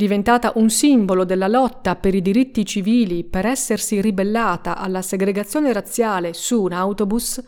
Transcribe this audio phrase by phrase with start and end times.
[0.00, 6.32] Diventata un simbolo della lotta per i diritti civili per essersi ribellata alla segregazione razziale
[6.32, 7.38] su un autobus,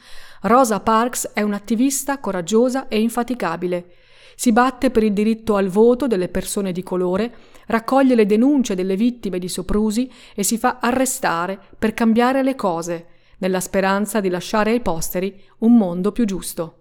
[0.43, 3.93] Rosa Parks è un'attivista coraggiosa e infaticabile.
[4.37, 7.35] Si batte per il diritto al voto delle persone di colore,
[7.69, 13.07] raccoglie le denunce delle vittime di soprusi e si fa arrestare per cambiare le cose,
[13.39, 16.81] nella speranza di lasciare ai posteri un mondo più giusto.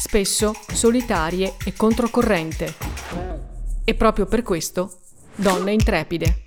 [0.00, 2.74] spesso solitarie e controcorrente.
[3.84, 5.00] E proprio per questo,
[5.34, 6.44] donne intrepide.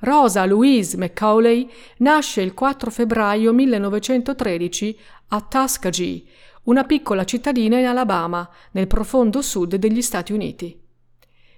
[0.00, 6.24] Rosa Louise Macaulay nasce il 4 febbraio 1913 a Tuskegee,
[6.66, 10.80] una piccola cittadina in Alabama, nel profondo sud degli Stati Uniti.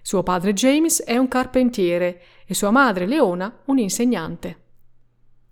[0.03, 4.63] Suo padre James è un carpentiere e sua madre Leona un insegnante.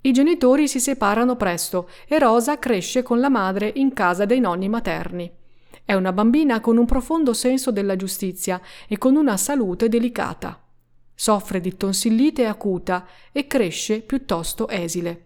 [0.02, 4.68] I genitori si separano presto e Rosa cresce con la madre in casa dei nonni
[4.68, 5.30] materni.
[5.84, 10.62] È una bambina con un profondo senso della giustizia e con una salute delicata.
[11.14, 15.25] Soffre di tonsillite acuta e cresce piuttosto esile.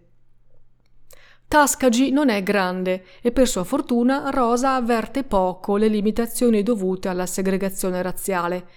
[1.51, 7.25] Tuskegee non è grande e per sua fortuna Rosa avverte poco le limitazioni dovute alla
[7.25, 8.69] segregazione razziale.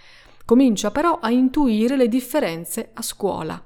[0.44, 3.62] Comincia però a intuire le differenze a scuola.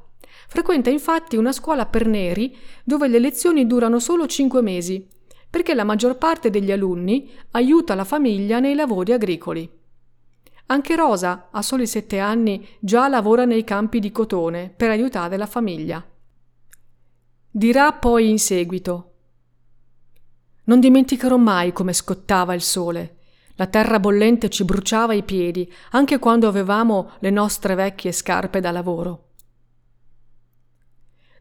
[0.49, 2.55] Frequenta infatti una scuola per neri
[2.85, 5.09] dove le lezioni durano solo cinque mesi,
[5.49, 9.67] perché la maggior parte degli alunni aiuta la famiglia nei lavori agricoli.
[10.67, 15.47] Anche Rosa, a soli sette anni, già lavora nei campi di cotone per aiutare la
[15.47, 16.07] famiglia.
[17.51, 19.13] Dirà poi in seguito
[20.65, 23.17] Non dimenticherò mai come scottava il sole.
[23.55, 28.71] La terra bollente ci bruciava i piedi, anche quando avevamo le nostre vecchie scarpe da
[28.71, 29.29] lavoro.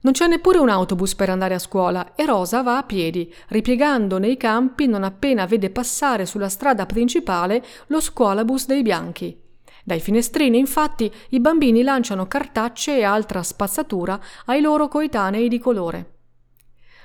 [0.01, 4.17] Non c'è neppure un autobus per andare a scuola e Rosa va a piedi, ripiegando
[4.17, 9.46] nei campi non appena vede passare sulla strada principale lo scuolabus dei bianchi.
[9.87, 16.15] Dai finestrini, infatti, i bambini lanciano cartacce e altra spazzatura ai loro coetanei di colore.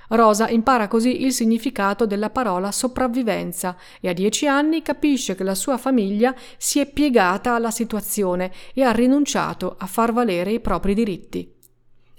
[0.08, 5.54] Rosa impara così il significato della parola sopravvivenza e a dieci anni capisce che la
[5.54, 10.94] sua famiglia si è piegata alla situazione e ha rinunciato a far valere i propri
[10.94, 11.54] diritti.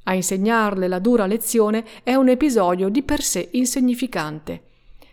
[0.04, 4.64] A insegnarle la dura lezione è un episodio di per sé insignificante.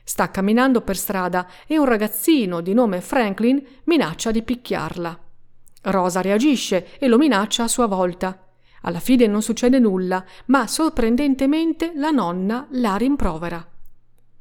[0.04, 5.24] Sta camminando per strada e un ragazzino di nome Franklin minaccia di picchiarla.
[5.82, 8.46] Rosa reagisce e lo minaccia a sua volta.
[8.82, 13.66] Alla fine non succede nulla, ma sorprendentemente la nonna la rimprovera.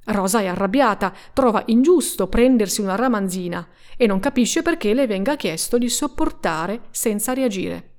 [0.05, 5.77] Rosa è arrabbiata, trova ingiusto prendersi una ramanzina e non capisce perché le venga chiesto
[5.77, 7.89] di sopportare senza reagire.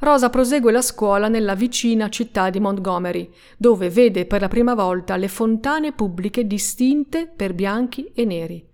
[0.00, 5.16] Rosa prosegue la scuola nella vicina città di Montgomery, dove vede per la prima volta
[5.16, 8.69] le fontane pubbliche distinte per bianchi e neri.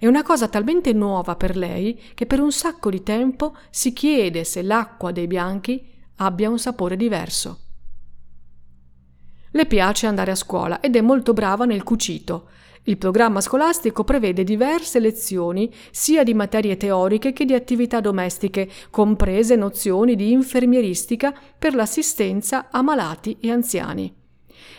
[0.00, 4.44] È una cosa talmente nuova per lei che per un sacco di tempo si chiede
[4.44, 5.86] se l'acqua dei bianchi
[6.16, 7.58] abbia un sapore diverso.
[9.50, 12.48] Le piace andare a scuola ed è molto brava nel cucito.
[12.84, 19.54] Il programma scolastico prevede diverse lezioni sia di materie teoriche che di attività domestiche, comprese
[19.54, 24.10] nozioni di infermieristica per l'assistenza a malati e anziani.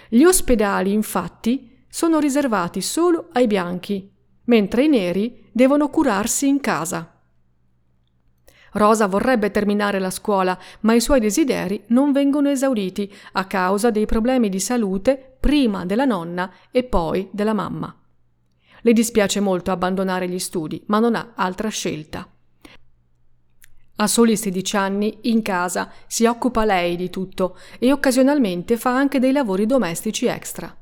[0.10, 4.11] Gli ospedali, infatti, sono riservati solo ai bianchi
[4.52, 7.10] mentre i neri devono curarsi in casa.
[8.74, 14.06] Rosa vorrebbe terminare la scuola, ma i suoi desideri non vengono esauriti a causa dei
[14.06, 17.96] problemi di salute prima della nonna e poi della mamma.
[18.82, 22.28] Le dispiace molto abbandonare gli studi, ma non ha altra scelta.
[23.96, 29.20] A soli 16 anni, in casa, si occupa lei di tutto e occasionalmente fa anche
[29.20, 30.76] dei lavori domestici extra.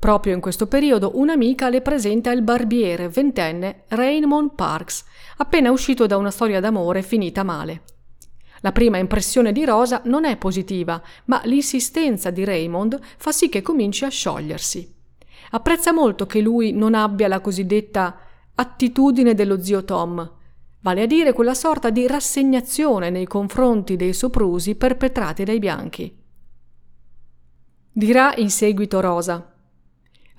[0.00, 5.04] Proprio in questo periodo un'amica le presenta il barbiere ventenne Raymond Parks,
[5.36, 7.82] appena uscito da una storia d'amore finita male.
[8.62, 13.60] La prima impressione di Rosa non è positiva, ma l'insistenza di Raymond fa sì che
[13.60, 14.90] cominci a sciogliersi.
[15.50, 18.20] Apprezza molto che lui non abbia la cosiddetta
[18.54, 20.32] attitudine dello zio Tom,
[20.80, 26.18] vale a dire quella sorta di rassegnazione nei confronti dei soprusi perpetrati dai bianchi.
[27.92, 29.49] Dirà in seguito Rosa.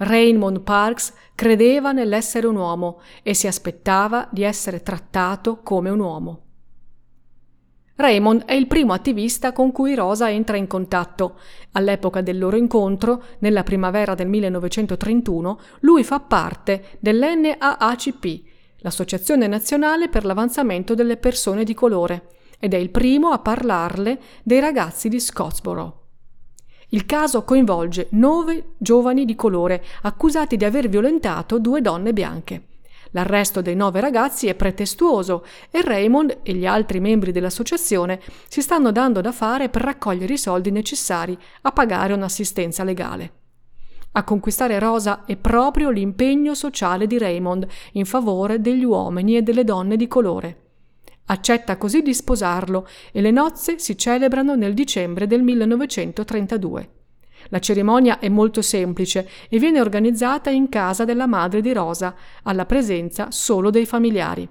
[0.04, 6.42] Raymond Parks credeva nell'essere un uomo e si aspettava di essere trattato come un uomo.
[7.98, 11.38] Raymond è il primo attivista con cui Rosa entra in contatto.
[11.74, 18.42] All'epoca del loro incontro, nella primavera del 1931, lui fa parte dell'NAACP,
[18.78, 24.60] l'Associazione Nazionale per l'Avanzamento delle Persone di Colore, ed è il primo a parlarle dei
[24.60, 26.01] ragazzi di Scottsboro.
[26.94, 32.64] Il caso coinvolge nove giovani di colore accusati di aver violentato due donne bianche.
[33.12, 38.92] L'arresto dei nove ragazzi è pretestuoso e Raymond e gli altri membri dell'associazione si stanno
[38.92, 43.32] dando da fare per raccogliere i soldi necessari a pagare un'assistenza legale.
[44.14, 49.64] A conquistare Rosa è proprio l'impegno sociale di Raymond in favore degli uomini e delle
[49.64, 50.71] donne di colore.
[51.26, 56.90] Accetta così di sposarlo e le nozze si celebrano nel dicembre del 1932.
[57.50, 62.66] La cerimonia è molto semplice e viene organizzata in casa della madre di Rosa, alla
[62.66, 64.48] presenza solo dei familiari.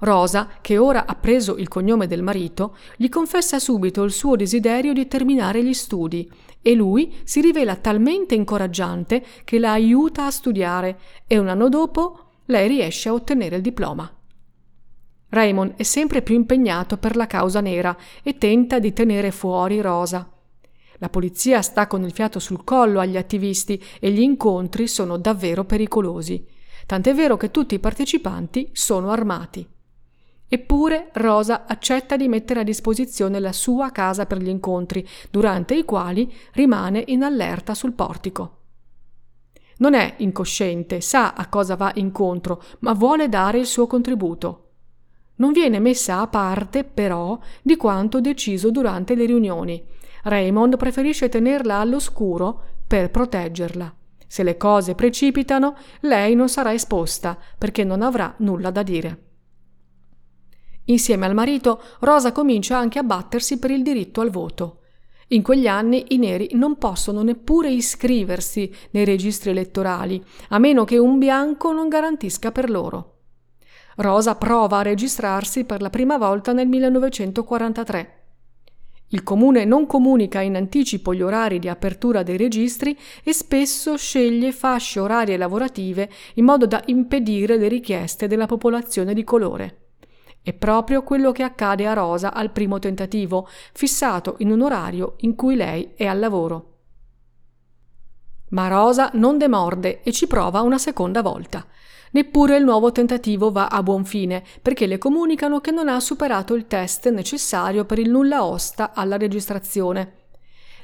[0.00, 4.92] Rosa, che ora ha preso il cognome del marito, gli confessa subito il suo desiderio
[4.92, 6.30] di terminare gli studi
[6.60, 12.18] e lui si rivela talmente incoraggiante che la aiuta a studiare e un anno dopo
[12.46, 14.10] lei riesce a ottenere il diploma.
[15.34, 20.30] Raymond è sempre più impegnato per la causa nera e tenta di tenere fuori Rosa.
[20.98, 25.64] La polizia sta con il fiato sul collo agli attivisti e gli incontri sono davvero
[25.64, 26.46] pericolosi,
[26.86, 29.68] tant'è vero che tutti i partecipanti sono armati.
[30.46, 35.84] Eppure Rosa accetta di mettere a disposizione la sua casa per gli incontri, durante i
[35.84, 38.58] quali rimane in allerta sul portico.
[39.78, 44.63] Non è incosciente, sa a cosa va incontro, ma vuole dare il suo contributo.
[45.36, 49.82] Non viene messa a parte, però, di quanto deciso durante le riunioni.
[50.24, 53.94] Raymond preferisce tenerla all'oscuro per proteggerla.
[54.26, 59.22] Se le cose precipitano, lei non sarà esposta perché non avrà nulla da dire.
[60.86, 64.80] Insieme al marito, Rosa comincia anche a battersi per il diritto al voto.
[65.28, 70.98] In quegli anni i neri non possono neppure iscriversi nei registri elettorali, a meno che
[70.98, 73.13] un bianco non garantisca per loro.
[73.96, 78.22] Rosa prova a registrarsi per la prima volta nel 1943.
[79.08, 84.50] Il comune non comunica in anticipo gli orari di apertura dei registri e spesso sceglie
[84.50, 89.82] fasce orarie lavorative in modo da impedire le richieste della popolazione di colore.
[90.42, 95.36] È proprio quello che accade a Rosa al primo tentativo, fissato in un orario in
[95.36, 96.72] cui lei è al lavoro.
[98.48, 101.66] Ma Rosa non demorde e ci prova una seconda volta.
[102.14, 106.54] Neppure il nuovo tentativo va a buon fine, perché le comunicano che non ha superato
[106.54, 110.22] il test necessario per il nulla osta alla registrazione.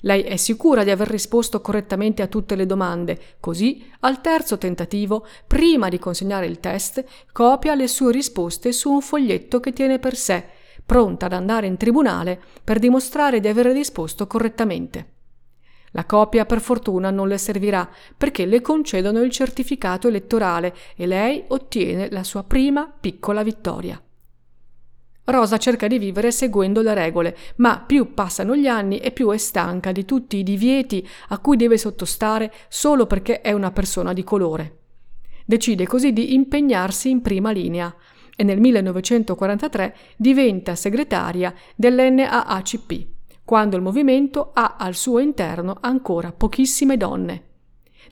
[0.00, 5.24] Lei è sicura di aver risposto correttamente a tutte le domande, così, al terzo tentativo,
[5.46, 10.16] prima di consegnare il test, copia le sue risposte su un foglietto che tiene per
[10.16, 10.44] sé,
[10.84, 15.19] pronta ad andare in tribunale per dimostrare di aver risposto correttamente.
[15.92, 21.42] La copia per fortuna non le servirà perché le concedono il certificato elettorale e lei
[21.48, 24.00] ottiene la sua prima piccola vittoria.
[25.24, 29.36] Rosa cerca di vivere seguendo le regole, ma più passano gli anni e più è
[29.36, 34.24] stanca di tutti i divieti a cui deve sottostare solo perché è una persona di
[34.24, 34.78] colore.
[35.44, 37.94] Decide così di impegnarsi in prima linea
[38.36, 43.18] e nel 1943 diventa segretaria dell'NAACP
[43.50, 47.42] quando il movimento ha al suo interno ancora pochissime donne.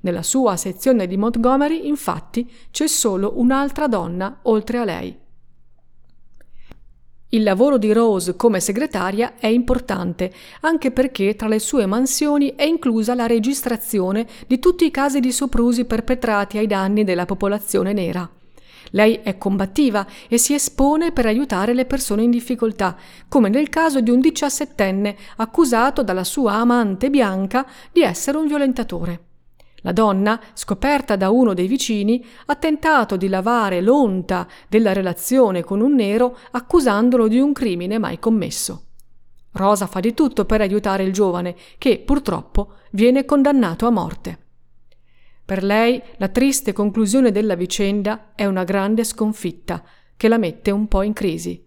[0.01, 5.17] Nella sua sezione di Montgomery, infatti, c'è solo un'altra donna oltre a lei.
[7.29, 12.65] Il lavoro di Rose come segretaria è importante, anche perché tra le sue mansioni è
[12.65, 18.29] inclusa la registrazione di tutti i casi di soprusi perpetrati ai danni della popolazione nera.
[18.91, 22.97] Lei è combattiva e si espone per aiutare le persone in difficoltà,
[23.29, 29.23] come nel caso di un diciassettenne accusato dalla sua amante bianca di essere un violentatore.
[29.83, 35.81] La donna, scoperta da uno dei vicini, ha tentato di lavare l'onta della relazione con
[35.81, 38.83] un nero accusandolo di un crimine mai commesso.
[39.53, 44.47] Rosa fa di tutto per aiutare il giovane, che purtroppo viene condannato a morte.
[45.49, 49.83] Per lei la triste conclusione della vicenda è una grande sconfitta,
[50.15, 51.65] che la mette un po' in crisi.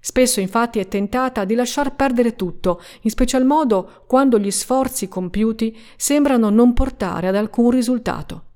[0.00, 5.78] Spesso infatti è tentata di lasciar perdere tutto, in special modo quando gli sforzi compiuti
[5.94, 8.46] sembrano non portare ad alcun risultato.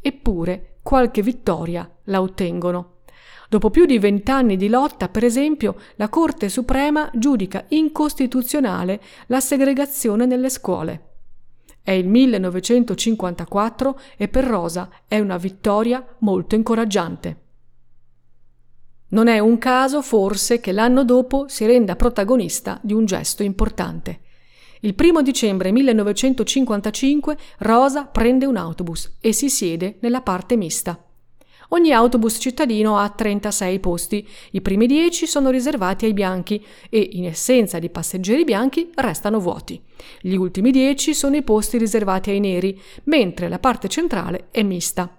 [0.00, 3.00] Eppure qualche vittoria la ottengono.
[3.50, 10.24] Dopo più di vent'anni di lotta, per esempio, la Corte Suprema giudica incostituzionale la segregazione
[10.24, 11.08] nelle scuole.
[11.82, 17.40] È il 1954 e per Rosa è una vittoria molto incoraggiante.
[19.08, 24.20] Non è un caso forse che l'anno dopo si renda protagonista di un gesto importante.
[24.80, 31.11] Il primo dicembre 1955 Rosa prende un autobus e si siede nella parte mista.
[31.74, 37.24] Ogni autobus cittadino ha 36 posti, i primi 10 sono riservati ai bianchi e, in
[37.24, 39.80] essenza di passeggeri bianchi, restano vuoti.
[40.20, 45.16] Gli ultimi 10 sono i posti riservati ai neri, mentre la parte centrale è mista.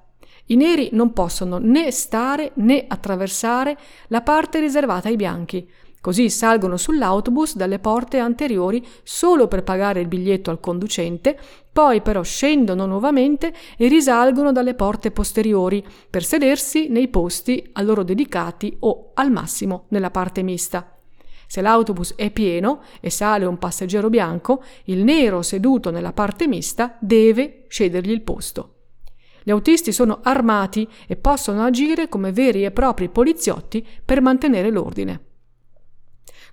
[0.47, 3.75] I neri non possono né stare né attraversare
[4.09, 5.67] la parte riservata ai bianchi.
[6.03, 11.39] Così salgono sull'autobus dalle porte anteriori solo per pagare il biglietto al conducente,
[11.71, 18.03] poi però scendono nuovamente e risalgono dalle porte posteriori per sedersi nei posti a loro
[18.03, 20.93] dedicati o al massimo nella parte mista.
[21.47, 26.97] Se l'autobus è pieno e sale un passeggero bianco, il nero seduto nella parte mista
[26.99, 28.73] deve cedergli il posto.
[29.41, 35.27] Gli autisti sono armati e possono agire come veri e propri poliziotti per mantenere l'ordine.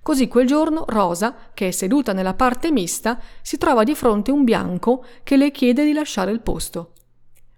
[0.03, 4.43] Così quel giorno Rosa, che è seduta nella parte mista, si trova di fronte un
[4.43, 6.93] bianco che le chiede di lasciare il posto.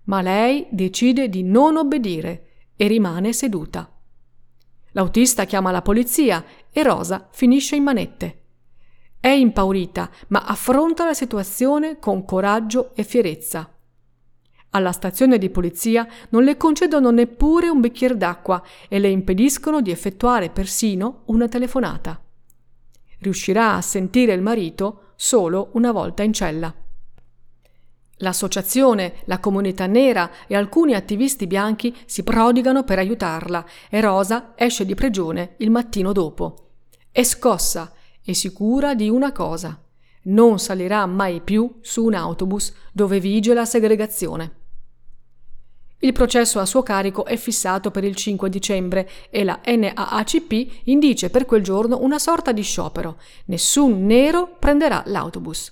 [0.06, 3.90] Ma lei decide di non obbedire e rimane seduta.
[4.92, 8.42] L'autista chiama la polizia e Rosa finisce in manette.
[9.22, 13.74] È impaurita, ma affronta la situazione con coraggio e fierezza.
[14.72, 19.92] Alla stazione di polizia non le concedono neppure un bicchiere d'acqua e le impediscono di
[19.92, 22.20] effettuare persino una telefonata.
[23.24, 26.76] Riuscirà a sentire il marito solo una volta in cella.
[28.18, 34.86] L'associazione, la comunità nera e alcuni attivisti bianchi si prodigano per aiutarla e Rosa esce
[34.86, 36.72] di prigione il mattino dopo.
[37.12, 39.82] È scossa e sicura di una cosa.
[40.24, 44.63] Non salirà mai più su un autobus dove vige la segregazione.
[46.04, 51.30] Il processo a suo carico è fissato per il 5 dicembre e la NAACP indice
[51.30, 53.16] per quel giorno una sorta di sciopero.
[53.46, 55.72] Nessun nero prenderà l'autobus.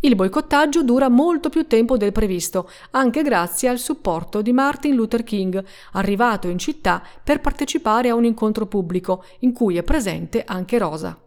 [0.00, 5.24] Il boicottaggio dura molto più tempo del previsto, anche grazie al supporto di Martin Luther
[5.24, 10.76] King, arrivato in città per partecipare a un incontro pubblico in cui è presente anche
[10.76, 11.18] Rosa.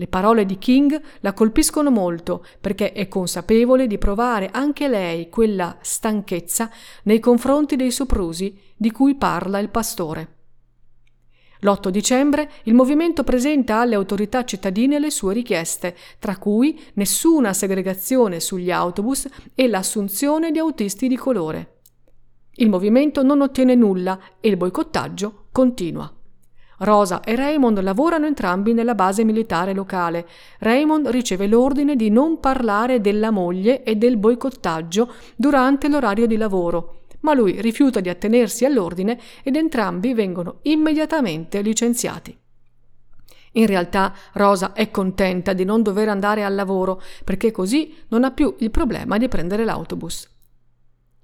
[0.00, 5.76] Le parole di King la colpiscono molto perché è consapevole di provare anche lei quella
[5.82, 6.70] stanchezza
[7.02, 10.36] nei confronti dei soprusi di cui parla il pastore.
[11.60, 18.40] L'8 dicembre il movimento presenta alle autorità cittadine le sue richieste, tra cui nessuna segregazione
[18.40, 21.80] sugli autobus e l'assunzione di autisti di colore.
[22.54, 26.10] Il movimento non ottiene nulla e il boicottaggio continua.
[26.82, 30.26] Rosa e Raymond lavorano entrambi nella base militare locale.
[30.60, 37.02] Raymond riceve l'ordine di non parlare della moglie e del boicottaggio durante l'orario di lavoro,
[37.20, 42.34] ma lui rifiuta di attenersi all'ordine ed entrambi vengono immediatamente licenziati.
[43.54, 48.30] In realtà Rosa è contenta di non dover andare al lavoro perché così non ha
[48.30, 50.29] più il problema di prendere l'autobus.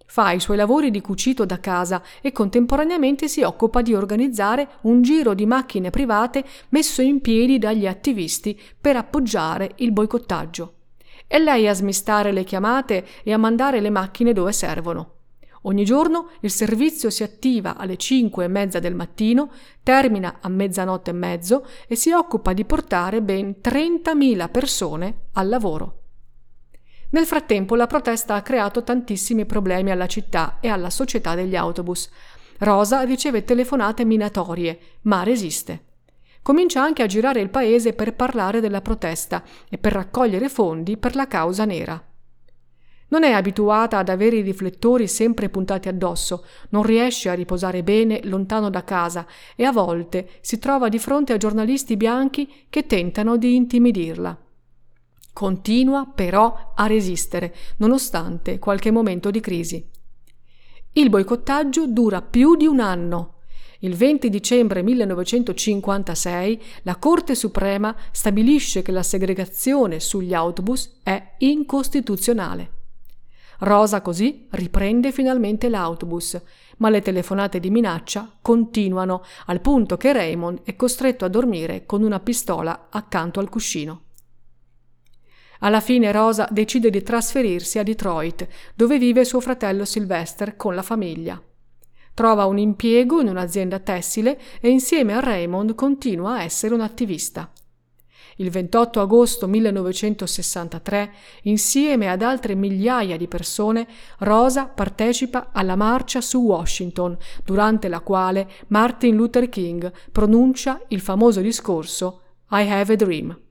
[0.06, 5.02] Fa i suoi lavori di cucito da casa e contemporaneamente si occupa di organizzare un
[5.02, 10.74] giro di macchine private messo in piedi dagli attivisti per appoggiare il boicottaggio.
[11.26, 15.10] È lei a smistare le chiamate e a mandare le macchine dove servono.
[15.62, 19.50] Ogni giorno il servizio si attiva alle 5 e mezza del mattino,
[19.82, 26.02] termina a mezzanotte e mezzo e si occupa di portare ben 30.000 persone al lavoro.
[27.10, 32.10] Nel frattempo la protesta ha creato tantissimi problemi alla città e alla società degli autobus.
[32.58, 35.84] Rosa riceve telefonate minatorie, ma resiste.
[36.42, 41.14] Comincia anche a girare il paese per parlare della protesta e per raccogliere fondi per
[41.14, 42.02] la causa nera.
[43.08, 48.20] Non è abituata ad avere i riflettori sempre puntati addosso, non riesce a riposare bene
[48.24, 53.36] lontano da casa e a volte si trova di fronte a giornalisti bianchi che tentano
[53.36, 54.45] di intimidirla.
[55.36, 59.86] Continua però a resistere, nonostante qualche momento di crisi.
[60.92, 63.40] Il boicottaggio dura più di un anno.
[63.80, 72.70] Il 20 dicembre 1956 la Corte Suprema stabilisce che la segregazione sugli autobus è incostituzionale.
[73.58, 76.40] Rosa così riprende finalmente l'autobus,
[76.78, 82.02] ma le telefonate di minaccia continuano, al punto che Raymond è costretto a dormire con
[82.02, 84.04] una pistola accanto al cuscino.
[85.60, 90.82] Alla fine Rosa decide di trasferirsi a Detroit, dove vive suo fratello Sylvester con la
[90.82, 91.40] famiglia.
[92.14, 97.50] Trova un impiego in un'azienda tessile e insieme a Raymond continua a essere un attivista.
[98.38, 103.86] Il 28 agosto 1963, insieme ad altre migliaia di persone,
[104.18, 111.40] Rosa partecipa alla marcia su Washington, durante la quale Martin Luther King pronuncia il famoso
[111.40, 112.20] discorso
[112.50, 113.44] I have a dream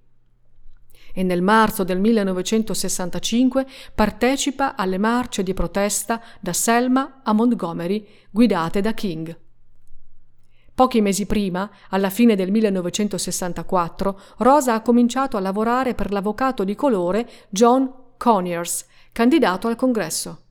[1.17, 8.81] e nel marzo del 1965 partecipa alle marce di protesta da Selma a Montgomery guidate
[8.81, 9.39] da King.
[10.75, 16.75] Pochi mesi prima, alla fine del 1964, Rosa ha cominciato a lavorare per l'avvocato di
[16.75, 20.44] colore John Conyers, candidato al congresso.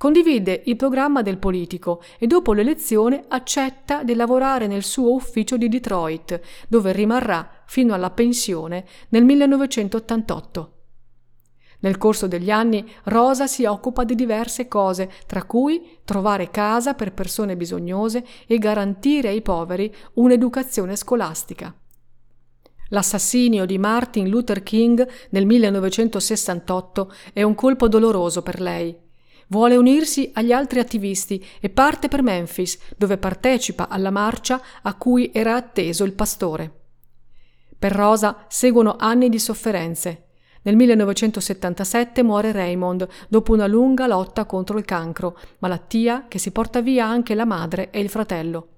[0.00, 5.68] Condivide il programma del politico e dopo l'elezione accetta di lavorare nel suo ufficio di
[5.68, 10.72] Detroit, dove rimarrà fino alla pensione nel 1988.
[11.80, 17.12] Nel corso degli anni Rosa si occupa di diverse cose, tra cui trovare casa per
[17.12, 21.74] persone bisognose e garantire ai poveri un'educazione scolastica.
[22.88, 29.08] L'assassinio di Martin Luther King nel 1968 è un colpo doloroso per lei.
[29.50, 35.32] Vuole unirsi agli altri attivisti e parte per Memphis, dove partecipa alla marcia a cui
[35.34, 36.72] era atteso il pastore.
[37.76, 40.26] Per Rosa seguono anni di sofferenze.
[40.62, 46.80] Nel 1977 muore Raymond dopo una lunga lotta contro il cancro, malattia che si porta
[46.80, 48.68] via anche la madre e il fratello.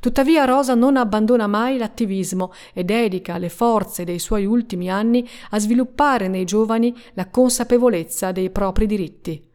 [0.00, 5.58] Tuttavia Rosa non abbandona mai l'attivismo e dedica le forze dei suoi ultimi anni a
[5.58, 9.50] sviluppare nei giovani la consapevolezza dei propri diritti.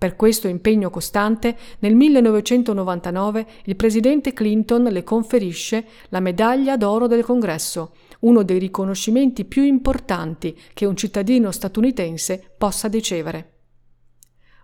[0.00, 7.22] Per questo impegno costante, nel 1999 il presidente Clinton le conferisce la medaglia d'oro del
[7.22, 13.58] Congresso, uno dei riconoscimenti più importanti che un cittadino statunitense possa ricevere.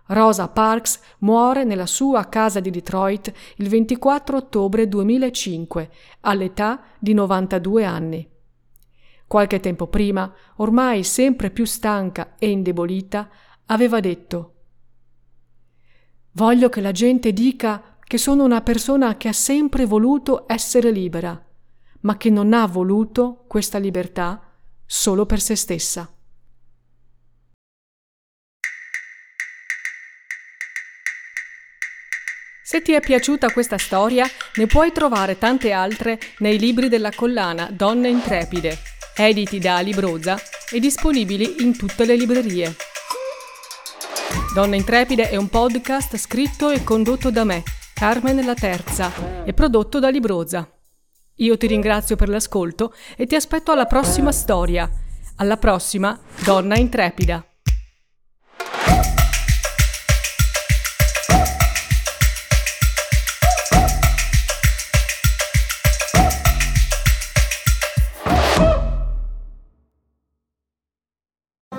[0.07, 5.89] Rosa Parks muore nella sua casa di Detroit il 24 ottobre 2005
[6.21, 8.27] all'età di 92 anni.
[9.27, 13.29] Qualche tempo prima, ormai sempre più stanca e indebolita,
[13.67, 14.53] aveva detto
[16.37, 21.43] Voglio che la gente dica che sono una persona che ha sempre voluto essere libera
[22.01, 24.39] ma che non ha voluto questa libertà
[24.85, 26.07] solo per se stessa.
[32.63, 37.71] Se ti è piaciuta questa storia, ne puoi trovare tante altre nei libri della collana
[37.71, 38.77] Donne Intrepide,
[39.15, 40.37] editi da Alibroza
[40.69, 42.86] e disponibili in tutte le librerie.
[44.57, 47.61] Donna Intrepide è un podcast scritto e condotto da me,
[47.93, 50.67] Carmen La Terza, e prodotto da Libroza.
[51.35, 54.89] Io ti ringrazio per l'ascolto e ti aspetto alla prossima storia.
[55.35, 57.45] Alla prossima, donna intrepida.